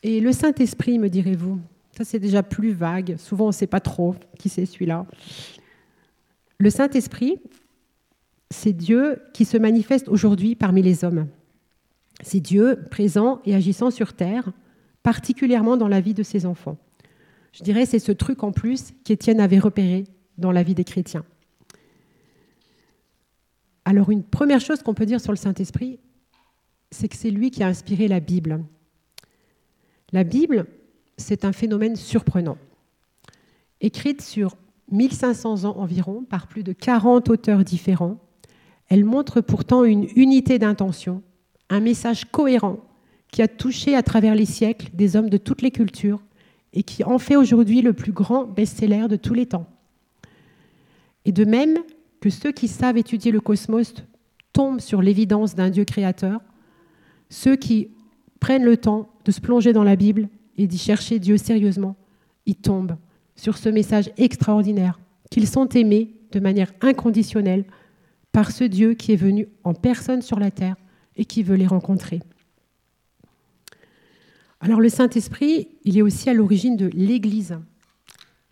Et 0.02 0.20
le 0.20 0.32
Saint-Esprit, 0.32 0.98
me 0.98 1.08
direz-vous 1.08 1.60
Ça, 1.96 2.04
c'est 2.04 2.18
déjà 2.18 2.42
plus 2.42 2.72
vague. 2.72 3.16
Souvent, 3.18 3.46
on 3.46 3.48
ne 3.48 3.52
sait 3.52 3.66
pas 3.66 3.80
trop 3.80 4.14
qui 4.38 4.48
c'est 4.48 4.66
celui-là. 4.66 5.06
Le 6.58 6.70
Saint-Esprit, 6.70 7.38
c'est 8.50 8.72
Dieu 8.72 9.20
qui 9.32 9.44
se 9.44 9.56
manifeste 9.56 10.08
aujourd'hui 10.08 10.54
parmi 10.54 10.82
les 10.82 11.04
hommes. 11.04 11.26
C'est 12.22 12.40
Dieu 12.40 12.84
présent 12.90 13.40
et 13.44 13.54
agissant 13.54 13.90
sur 13.90 14.12
terre, 14.12 14.52
particulièrement 15.02 15.76
dans 15.76 15.88
la 15.88 16.00
vie 16.00 16.14
de 16.14 16.22
ses 16.22 16.46
enfants. 16.46 16.78
Je 17.52 17.62
dirais 17.62 17.86
c'est 17.86 17.98
ce 17.98 18.12
truc 18.12 18.42
en 18.42 18.52
plus 18.52 18.92
qu'Étienne 19.04 19.40
avait 19.40 19.58
repéré 19.58 20.04
dans 20.36 20.52
la 20.52 20.62
vie 20.62 20.74
des 20.74 20.84
chrétiens. 20.84 21.24
Alors 23.84 24.10
une 24.10 24.22
première 24.22 24.60
chose 24.60 24.82
qu'on 24.82 24.94
peut 24.94 25.06
dire 25.06 25.20
sur 25.20 25.32
le 25.32 25.36
Saint-Esprit, 25.36 25.98
c'est 26.90 27.08
que 27.08 27.16
c'est 27.16 27.30
lui 27.30 27.50
qui 27.50 27.62
a 27.62 27.68
inspiré 27.68 28.08
la 28.08 28.20
Bible. 28.20 28.64
La 30.12 30.24
Bible, 30.24 30.66
c'est 31.16 31.44
un 31.44 31.52
phénomène 31.52 31.96
surprenant. 31.96 32.56
Écrite 33.80 34.22
sur 34.22 34.56
1500 34.90 35.64
ans 35.64 35.76
environ 35.76 36.24
par 36.24 36.46
plus 36.46 36.62
de 36.62 36.72
40 36.72 37.28
auteurs 37.28 37.64
différents, 37.64 38.18
elle 38.88 39.04
montre 39.04 39.40
pourtant 39.40 39.84
une 39.84 40.08
unité 40.16 40.58
d'intention, 40.58 41.22
un 41.68 41.80
message 41.80 42.24
cohérent 42.24 42.78
qui 43.30 43.42
a 43.42 43.48
touché 43.48 43.94
à 43.94 44.02
travers 44.02 44.34
les 44.34 44.46
siècles 44.46 44.88
des 44.94 45.14
hommes 45.14 45.28
de 45.28 45.36
toutes 45.36 45.60
les 45.60 45.70
cultures 45.70 46.22
et 46.72 46.82
qui 46.82 47.04
en 47.04 47.18
fait 47.18 47.36
aujourd'hui 47.36 47.82
le 47.82 47.92
plus 47.92 48.12
grand 48.12 48.44
best-seller 48.44 49.08
de 49.08 49.16
tous 49.16 49.34
les 49.34 49.46
temps. 49.46 49.66
Et 51.26 51.32
de 51.32 51.44
même 51.44 51.76
que 52.20 52.30
ceux 52.30 52.52
qui 52.52 52.68
savent 52.68 52.96
étudier 52.96 53.30
le 53.30 53.40
cosmos 53.40 53.94
tombent 54.54 54.80
sur 54.80 55.02
l'évidence 55.02 55.54
d'un 55.54 55.68
Dieu 55.68 55.84
créateur, 55.84 56.40
ceux 57.28 57.56
qui 57.56 57.90
prennent 58.40 58.64
le 58.64 58.78
temps 58.78 59.10
de 59.28 59.32
se 59.32 59.42
plonger 59.42 59.74
dans 59.74 59.84
la 59.84 59.94
Bible 59.94 60.30
et 60.56 60.66
d'y 60.66 60.78
chercher 60.78 61.18
Dieu 61.18 61.36
sérieusement, 61.36 61.96
ils 62.46 62.56
tombent 62.56 62.96
sur 63.36 63.58
ce 63.58 63.68
message 63.68 64.10
extraordinaire 64.16 64.98
qu'ils 65.30 65.46
sont 65.46 65.68
aimés 65.68 66.14
de 66.32 66.40
manière 66.40 66.72
inconditionnelle 66.80 67.66
par 68.32 68.50
ce 68.50 68.64
Dieu 68.64 68.94
qui 68.94 69.12
est 69.12 69.16
venu 69.16 69.46
en 69.64 69.74
personne 69.74 70.22
sur 70.22 70.38
la 70.38 70.50
terre 70.50 70.76
et 71.14 71.26
qui 71.26 71.42
veut 71.42 71.56
les 71.56 71.66
rencontrer. 71.66 72.22
Alors 74.62 74.80
le 74.80 74.88
Saint-Esprit, 74.88 75.68
il 75.84 75.98
est 75.98 76.02
aussi 76.02 76.30
à 76.30 76.32
l'origine 76.32 76.78
de 76.78 76.86
l'Église, 76.94 77.58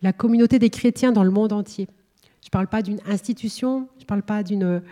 la 0.03 0.13
communauté 0.13 0.59
des 0.59 0.69
chrétiens 0.69 1.11
dans 1.11 1.23
le 1.23 1.31
monde 1.31 1.53
entier. 1.53 1.87
Je 2.43 2.49
ne 2.49 2.51
parle 2.51 2.67
pas 2.67 2.83
d'une 2.83 2.99
institution, 3.07 3.89
je 3.97 4.03
ne 4.03 4.07
parle 4.07 4.21
pas 4.21 4.43
d'une 4.43 4.83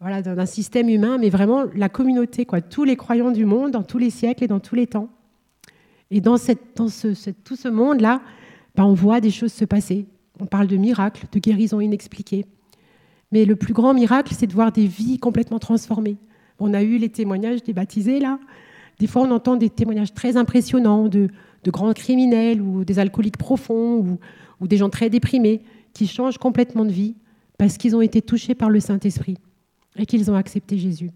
voilà, 0.00 0.22
d'un 0.22 0.46
système 0.46 0.88
humain, 0.88 1.18
mais 1.18 1.28
vraiment 1.28 1.64
la 1.74 1.88
communauté, 1.88 2.46
quoi, 2.46 2.60
tous 2.60 2.84
les 2.84 2.96
croyants 2.96 3.32
du 3.32 3.44
monde, 3.44 3.72
dans 3.72 3.82
tous 3.82 3.98
les 3.98 4.10
siècles 4.10 4.44
et 4.44 4.46
dans 4.46 4.60
tous 4.60 4.76
les 4.76 4.86
temps. 4.86 5.08
Et 6.10 6.20
dans, 6.20 6.36
tout 6.36 6.88
ce 7.56 7.68
monde-là, 7.68 8.22
ben, 8.76 8.84
on 8.84 8.94
voit 8.94 9.20
des 9.20 9.30
choses 9.30 9.52
se 9.52 9.64
passer. 9.64 10.06
On 10.40 10.46
parle 10.46 10.68
de 10.68 10.76
miracles, 10.76 11.26
de 11.32 11.38
guérisons 11.40 11.80
inexpliquées. 11.80 12.46
Mais 13.32 13.44
le 13.44 13.56
plus 13.56 13.74
grand 13.74 13.92
miracle, 13.92 14.32
c'est 14.36 14.46
de 14.46 14.52
voir 14.52 14.70
des 14.70 14.86
vies 14.86 15.18
complètement 15.18 15.58
transformées. 15.58 16.16
On 16.60 16.74
a 16.74 16.82
eu 16.82 16.96
les 16.96 17.08
témoignages 17.08 17.62
des 17.64 17.72
baptisés, 17.72 18.20
là. 18.20 18.38
Des 19.00 19.06
fois, 19.06 19.22
on 19.22 19.30
entend 19.32 19.56
des 19.56 19.68
témoignages 19.68 20.14
très 20.14 20.36
impressionnants 20.36 21.08
de, 21.08 21.28
grands 21.66 21.92
criminels 21.92 22.62
ou 22.62 22.84
des 22.84 22.98
alcooliques 22.98 23.36
profonds 23.36 24.18
ou 24.60 24.66
des 24.66 24.78
gens 24.78 24.88
très 24.88 25.10
déprimés 25.10 25.60
qui 25.92 26.06
changent 26.06 26.38
complètement 26.38 26.84
de 26.84 26.90
vie 26.90 27.14
parce 27.58 27.76
qu'ils 27.76 27.94
ont 27.94 28.00
été 28.00 28.22
touchés 28.22 28.54
par 28.54 28.70
le 28.70 28.80
Saint-Esprit 28.80 29.36
et 29.96 30.06
qu'ils 30.06 30.30
ont 30.30 30.36
accepté 30.36 30.78
Jésus. 30.78 31.10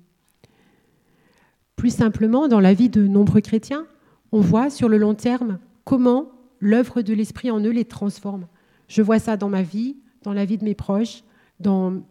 Plus 1.77 1.95
simplement, 1.95 2.49
dans 2.49 2.61
la 2.61 2.75
vie 2.75 2.89
de 2.89 3.07
nombreux 3.07 3.41
chrétiens, 3.41 3.87
on 4.31 4.41
voit 4.41 4.71
sur 4.71 4.89
le 4.89 4.99
long 4.99 5.15
terme 5.15 5.59
comment 5.85 6.27
l'œuvre 6.61 7.03
de 7.03 7.13
l'Esprit 7.13 7.51
en 7.51 7.61
eux 7.61 7.71
les 7.71 7.85
transforme. 7.85 8.47
Je 8.89 9.03
vois 9.03 9.19
ça 9.19 9.37
dans 9.37 9.49
ma 9.49 9.63
vie, 9.63 9.97
dans 10.23 10.33
la 10.33 10.45
vie 10.45 10.59
de 10.59 10.65
mes 10.65 10.75
proches, 10.75 11.23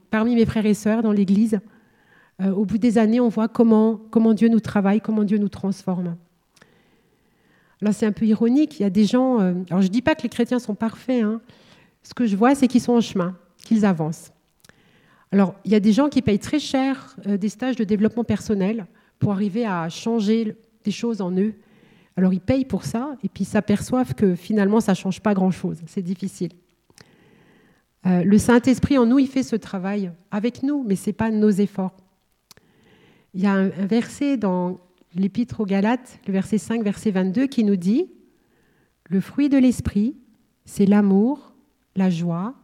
parmi 0.10 0.36
mes 0.36 0.46
frères 0.46 0.66
et 0.66 0.74
sœurs, 0.74 1.04
dans 1.04 1.12
l'Église. 1.12 1.60
Euh, 2.42 2.52
au 2.52 2.66
bout 2.66 2.78
des 2.78 2.98
années, 2.98 3.20
on 3.20 3.30
voit 3.30 3.48
comment, 3.48 4.00
Dieu 4.34 4.50
nous 4.50 4.60
travaille, 4.60 5.02
comment 5.02 5.24
Dieu 5.24 5.38
nous 5.38 5.50
transforme. 5.50 6.16
Là, 7.82 7.94
c'est 7.94 8.06
un 8.06 8.12
peu 8.12 8.26
ironique. 8.26 8.80
Il 8.80 8.84
y 8.84 8.86
a 8.86 8.90
des 8.90 9.06
gens. 9.06 9.40
Euh, 9.40 9.54
alors, 9.70 9.82
je 9.82 9.88
ne 9.88 9.92
dis 9.92 10.02
pas 10.02 10.16
que 10.16 10.24
les 10.24 10.30
chrétiens 10.30 10.60
sont 10.60 10.76
parfaits. 10.76 11.24
Hein. 11.24 11.42
Ce 12.04 12.14
que 12.14 12.26
je 12.26 12.36
vois, 12.36 12.56
c'est 12.56 12.68
qu'ils 12.68 12.82
sont 12.82 12.94
en 12.94 13.02
chemin, 13.02 13.36
qu'ils 13.58 13.86
avancent. 13.86 14.32
Alors, 15.32 15.56
il 15.64 15.72
y 15.72 15.76
a 15.76 15.80
des 15.80 15.94
gens 15.94 16.10
qui 16.10 16.22
payent 16.22 16.40
très 16.40 16.60
cher 16.60 17.16
euh, 17.26 17.38
des 17.38 17.50
stages 17.50 17.78
de 17.78 17.86
développement 17.86 18.26
personnel 18.26 18.86
pour 19.18 19.32
arriver 19.32 19.66
à 19.66 19.88
changer 19.88 20.58
des 20.84 20.92
choses 20.92 21.22
en 21.22 21.32
eux. 21.32 21.54
Alors, 22.18 22.34
ils 22.34 22.42
payent 22.42 22.66
pour 22.66 22.84
ça 22.84 23.16
et 23.24 23.30
puis 23.30 23.46
s'aperçoivent 23.46 24.14
que 24.14 24.36
finalement, 24.36 24.82
ça 24.82 24.92
ne 24.92 24.98
change 24.98 25.22
pas 25.22 25.34
grand-chose. 25.34 25.82
C'est 25.88 26.02
difficile. 26.02 26.52
Euh, 28.06 28.24
le 28.24 28.38
Saint-Esprit 28.38 28.98
en 28.98 29.06
nous, 29.06 29.20
il 29.20 29.28
fait 29.28 29.44
ce 29.44 29.56
travail 29.56 30.12
avec 30.32 30.64
nous, 30.64 30.84
mais 30.84 30.96
ce 30.96 31.10
n'est 31.10 31.14
pas 31.14 31.32
nos 31.32 31.50
efforts. 31.50 31.96
Il 33.34 33.42
y 33.42 33.46
a 33.46 33.54
un, 33.54 33.68
un 33.68 33.86
verset 33.86 34.36
dans 34.36 34.82
l'Épître 35.16 35.62
aux 35.62 35.66
Galates, 35.66 36.20
le 36.28 36.34
verset 36.34 36.58
5, 36.58 36.84
verset 36.84 37.12
22, 37.12 37.48
qui 37.48 37.64
nous 37.64 37.78
dit 37.78 38.10
Le 39.08 39.22
fruit 39.22 39.48
de 39.48 39.58
l'Esprit, 39.58 40.18
c'est 40.66 40.86
l'amour, 40.86 41.54
la 41.96 42.10
joie, 42.10 42.56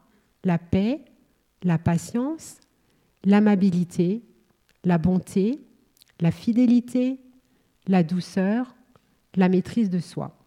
la 0.43 0.57
paix, 0.57 1.01
la 1.64 1.78
patience, 1.78 2.58
l'amabilité, 3.24 4.24
la 4.84 4.98
bonté, 4.98 5.62
la 6.20 6.32
fidélité, 6.32 7.20
la 7.88 8.04
douceur, 8.04 8.76
la 9.36 9.50
maîtrise 9.50 9.90
de 9.90 10.00
soi. 10.00 10.38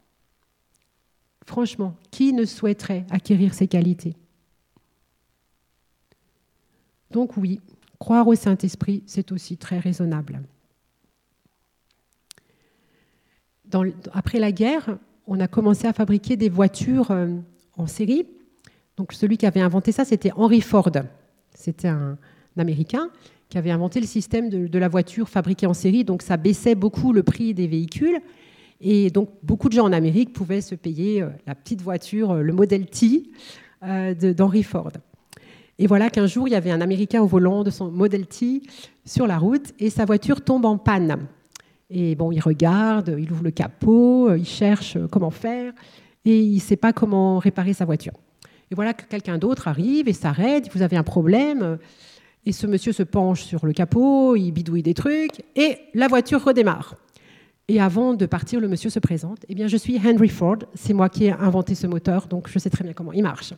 Franchement, 1.47 1.97
qui 2.11 2.33
ne 2.33 2.45
souhaiterait 2.45 3.07
acquérir 3.11 3.55
ces 3.55 3.67
qualités? 3.67 4.15
Donc 7.11 7.37
oui, 7.37 7.61
croire 7.99 8.27
au 8.29 8.35
Saint-Esprit, 8.35 9.03
c'est 9.07 9.33
aussi 9.33 9.57
très 9.57 9.79
raisonnable. 9.79 10.43
après 14.13 14.41
la 14.41 14.51
guerre, 14.51 14.99
on 15.29 15.39
a 15.39 15.47
commencé 15.47 15.87
à 15.87 15.93
fabriquer 15.93 16.37
des 16.37 16.49
voitures 16.49 17.13
euh, 17.13 17.37
en 17.77 17.87
série 17.87 18.27
donc 19.01 19.15
celui 19.15 19.39
qui 19.39 19.47
avait 19.47 19.63
inventé 19.63 19.93
ça, 19.93 20.05
c'était 20.05 20.31
Henry 20.37 20.61
Ford. 20.61 20.91
C'était 21.55 21.89
un, 21.89 22.19
Américain 22.59 23.09
qui 23.49 23.57
avait 23.57 23.71
inventé 23.71 23.99
le 23.99 24.07
système 24.07 24.51
de, 24.51 24.79
la 24.79 24.89
voiture 24.89 25.27
fabriquée 25.27 25.67
en 25.67 25.73
série. 25.73 26.05
Donc 26.05 26.21
ça 26.21 26.37
baissait 26.37 26.75
beaucoup 26.75 27.15
le 27.15 27.23
prix 27.23 27.55
des 27.55 27.67
véhicules. 27.67 28.21
Et 28.83 29.09
donc 29.09 29.31
beaucoup 29.43 29.71
de 29.71 29.73
gens 29.73 29.87
en 29.87 29.93
Amérique 29.95 30.35
pouvaient 30.35 30.61
se 30.61 30.75
payer 30.75 31.23
euh, 31.23 31.31
la 31.47 31.55
petite 31.55 31.81
voiture, 31.81 32.33
euh, 32.33 32.43
le 32.43 32.53
modèle 32.53 32.85
T 32.85 33.31
euh, 33.83 34.13
d'Henry 34.13 34.63
Ford. 34.63 34.93
Et 35.79 35.87
voilà 35.87 36.11
qu'un 36.11 36.27
jour, 36.27 36.47
il 36.47 36.51
y 36.51 36.55
avait 36.55 36.71
un 36.71 36.83
Américain 36.83 37.23
au 37.23 37.27
volant 37.27 37.65
de 37.65 37.71
son 37.71 37.91
Model 37.91 38.27
T 38.27 38.61
sur 39.07 39.27
la 39.27 39.39
route 39.39 39.73
et 39.79 39.89
sa 39.89 40.05
voiture 40.05 40.43
tombe 40.43 40.67
en 40.67 40.77
panne. 40.77 41.27
Et 41.89 42.15
bon, 42.17 42.33
il 42.33 42.41
regarde, 42.41 43.17
il 43.19 43.33
ouvre 43.33 43.45
le 43.45 43.51
capot, 43.51 44.35
il 44.35 44.45
cherche 44.45 44.99
comment 45.11 45.31
faire 45.31 45.73
et 46.27 46.39
il 46.39 46.57
ne 46.57 46.61
sait 46.61 46.77
pas 46.77 46.93
comment 46.93 47.39
réparer 47.39 47.73
sa 47.73 47.87
voiture. 47.87 48.13
Et 48.71 48.75
voilà 48.75 48.95
que 48.95 49.05
quelqu'un 49.05 49.39
d'autre 49.39 49.69
arrive 49.69 50.09
et 50.09 50.13
s'arrête, 50.13 50.73
vous 50.73 50.83
avez 50.83 50.97
un 50.97 51.03
problème. 51.03 51.79
Et 52.47 52.53
ce 52.53 52.67
monsieur 52.67 52.93
se 52.93 53.03
penche 53.03 53.43
sur 53.43 53.67
le 53.67 53.73
capot, 53.73 54.37
il 54.37 54.53
bidouille 54.53 54.83
des 54.83 54.95
trucs, 54.95 55.43
et 55.57 55.79
la 55.95 56.09
voiture 56.09 56.43
redémarre. 56.43 56.95
Et 57.69 57.81
avant 57.81 58.15
de 58.15 58.27
partir, 58.27 58.61
le 58.61 58.69
monsieur 58.69 58.91
se 58.91 58.99
présente. 58.99 59.45
Eh 59.49 59.55
bien, 59.55 59.69
je 59.69 59.77
suis 59.77 60.01
Henry 60.05 60.29
Ford, 60.29 60.59
c'est 60.75 60.93
moi 60.93 61.09
qui 61.09 61.27
ai 61.27 61.33
inventé 61.33 61.75
ce 61.75 61.87
moteur, 61.87 62.27
donc 62.27 62.49
je 62.49 62.59
sais 62.59 62.71
très 62.71 62.83
bien 62.83 62.95
comment 62.95 63.13
il 63.13 63.23
marche. 63.23 63.55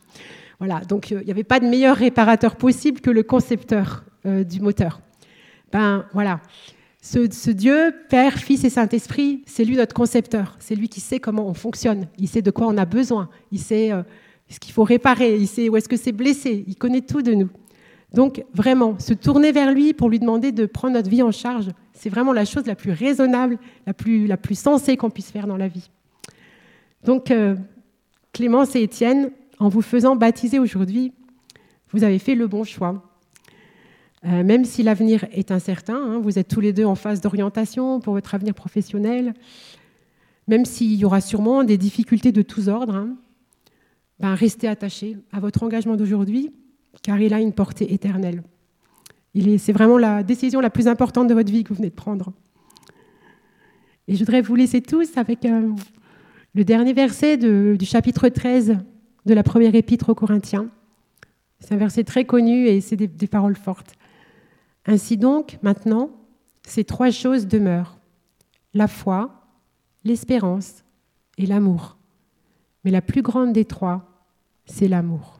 Voilà, 0.59 0.81
donc 0.81 1.11
euh, 1.11 1.19
il 1.21 1.25
n'y 1.25 1.31
avait 1.31 1.43
pas 1.43 1.59
de 1.59 1.65
meilleur 1.65 1.95
réparateur 1.95 2.55
possible 2.55 3.01
que 3.01 3.09
le 3.09 3.23
concepteur 3.23 4.03
euh, 4.25 4.43
du 4.43 4.59
moteur. 4.59 5.01
Ben 5.71 6.05
voilà, 6.13 6.41
ce, 7.01 7.49
Dieu, 7.49 7.93
Père, 8.09 8.33
Fils 8.33 8.63
et 8.63 8.69
Saint-Esprit, 8.69 9.43
c'est 9.45 9.65
lui 9.65 9.75
notre 9.75 9.93
concepteur. 9.93 10.55
C'est 10.59 10.75
lui 10.75 10.87
qui 10.87 11.01
sait 11.01 11.19
comment 11.19 11.47
on 11.47 11.53
fonctionne. 11.53 12.07
Il 12.17 12.29
sait 12.29 12.41
de 12.41 12.49
quoi 12.49 12.67
on 12.67 12.77
a 12.77 12.85
besoin. 12.85 13.29
Il 13.51 13.59
sait 13.59 13.91
euh, 13.91 14.03
ce 14.53 14.59
qu'il 14.59 14.71
faut 14.71 14.83
réparer, 14.83 15.35
il 15.35 15.69
où 15.69 15.75
est-ce 15.75 15.89
que 15.89 15.97
c'est 15.97 16.11
blessé, 16.11 16.63
il 16.67 16.75
connaît 16.75 17.01
tout 17.01 17.23
de 17.23 17.33
nous. 17.33 17.49
Donc 18.13 18.45
vraiment, 18.53 18.99
se 18.99 19.13
tourner 19.13 19.51
vers 19.51 19.71
lui 19.71 19.93
pour 19.93 20.09
lui 20.09 20.19
demander 20.19 20.51
de 20.51 20.67
prendre 20.67 20.93
notre 20.93 21.09
vie 21.09 21.23
en 21.23 21.31
charge, 21.31 21.69
c'est 21.93 22.09
vraiment 22.09 22.33
la 22.33 22.45
chose 22.45 22.67
la 22.67 22.75
plus 22.75 22.91
raisonnable, 22.91 23.57
la 23.87 23.93
plus, 23.93 24.27
la 24.27 24.37
plus 24.37 24.57
sensée 24.57 24.95
qu'on 24.95 25.09
puisse 25.09 25.31
faire 25.31 25.47
dans 25.47 25.57
la 25.57 25.67
vie. 25.67 25.89
Donc 27.03 27.31
euh, 27.31 27.55
Clémence 28.31 28.75
et 28.75 28.83
Étienne, 28.83 29.31
en 29.57 29.69
vous 29.69 29.81
faisant 29.81 30.15
baptiser 30.15 30.59
aujourd'hui, 30.59 31.13
vous 31.91 32.03
avez 32.03 32.19
fait 32.19 32.35
le 32.35 32.45
bon 32.45 32.63
choix. 32.63 33.01
Euh, 34.25 34.43
même 34.43 34.65
si 34.65 34.83
l'avenir 34.83 35.25
est 35.31 35.51
incertain, 35.51 35.95
hein, 35.95 36.19
vous 36.19 36.37
êtes 36.37 36.47
tous 36.47 36.61
les 36.61 36.73
deux 36.73 36.85
en 36.85 36.95
phase 36.95 37.21
d'orientation 37.21 37.99
pour 37.99 38.13
votre 38.13 38.35
avenir 38.35 38.53
professionnel, 38.53 39.33
même 40.47 40.65
s'il 40.65 40.93
y 40.93 41.05
aura 41.05 41.21
sûrement 41.21 41.63
des 41.63 41.77
difficultés 41.77 42.31
de 42.31 42.43
tous 42.43 42.69
ordres, 42.69 42.95
hein, 42.95 43.15
ben 44.23 44.35
restez 44.35 44.69
attachés 44.69 45.17
à 45.33 45.41
votre 45.41 45.63
engagement 45.63 45.97
d'aujourd'hui, 45.97 46.49
car 47.01 47.19
il 47.19 47.33
a 47.33 47.41
une 47.41 47.51
portée 47.51 47.93
éternelle. 47.93 48.41
C'est 49.57 49.73
vraiment 49.73 49.97
la 49.97 50.23
décision 50.23 50.61
la 50.61 50.69
plus 50.69 50.87
importante 50.87 51.27
de 51.27 51.33
votre 51.33 51.51
vie 51.51 51.65
que 51.65 51.69
vous 51.69 51.75
venez 51.75 51.89
de 51.89 51.93
prendre. 51.93 52.31
Et 54.07 54.15
je 54.15 54.19
voudrais 54.19 54.39
vous 54.39 54.55
laisser 54.55 54.81
tous 54.81 55.17
avec 55.17 55.43
euh, 55.43 55.73
le 56.55 56.63
dernier 56.63 56.93
verset 56.93 57.35
du 57.35 57.85
chapitre 57.85 58.29
13 58.29 58.77
de 59.25 59.33
la 59.33 59.43
première 59.43 59.75
épître 59.75 60.07
aux 60.07 60.15
Corinthiens. 60.15 60.69
C'est 61.59 61.73
un 61.73 61.77
verset 61.77 62.05
très 62.05 62.23
connu 62.23 62.67
et 62.67 62.79
c'est 62.79 62.95
des, 62.95 63.07
des 63.07 63.27
paroles 63.27 63.57
fortes. 63.57 63.97
Ainsi 64.85 65.17
donc, 65.17 65.59
maintenant, 65.63 66.11
ces 66.65 66.85
trois 66.85 67.11
choses 67.11 67.45
demeurent. 67.45 67.99
La 68.73 68.87
foi, 68.87 69.49
l'espérance 70.05 70.85
et 71.37 71.45
l'amour. 71.45 71.97
Mais 72.85 72.91
la 72.91 73.01
plus 73.01 73.21
grande 73.21 73.51
des 73.51 73.65
trois, 73.65 74.12
c'est 74.65 74.87
l'amour. 74.87 75.31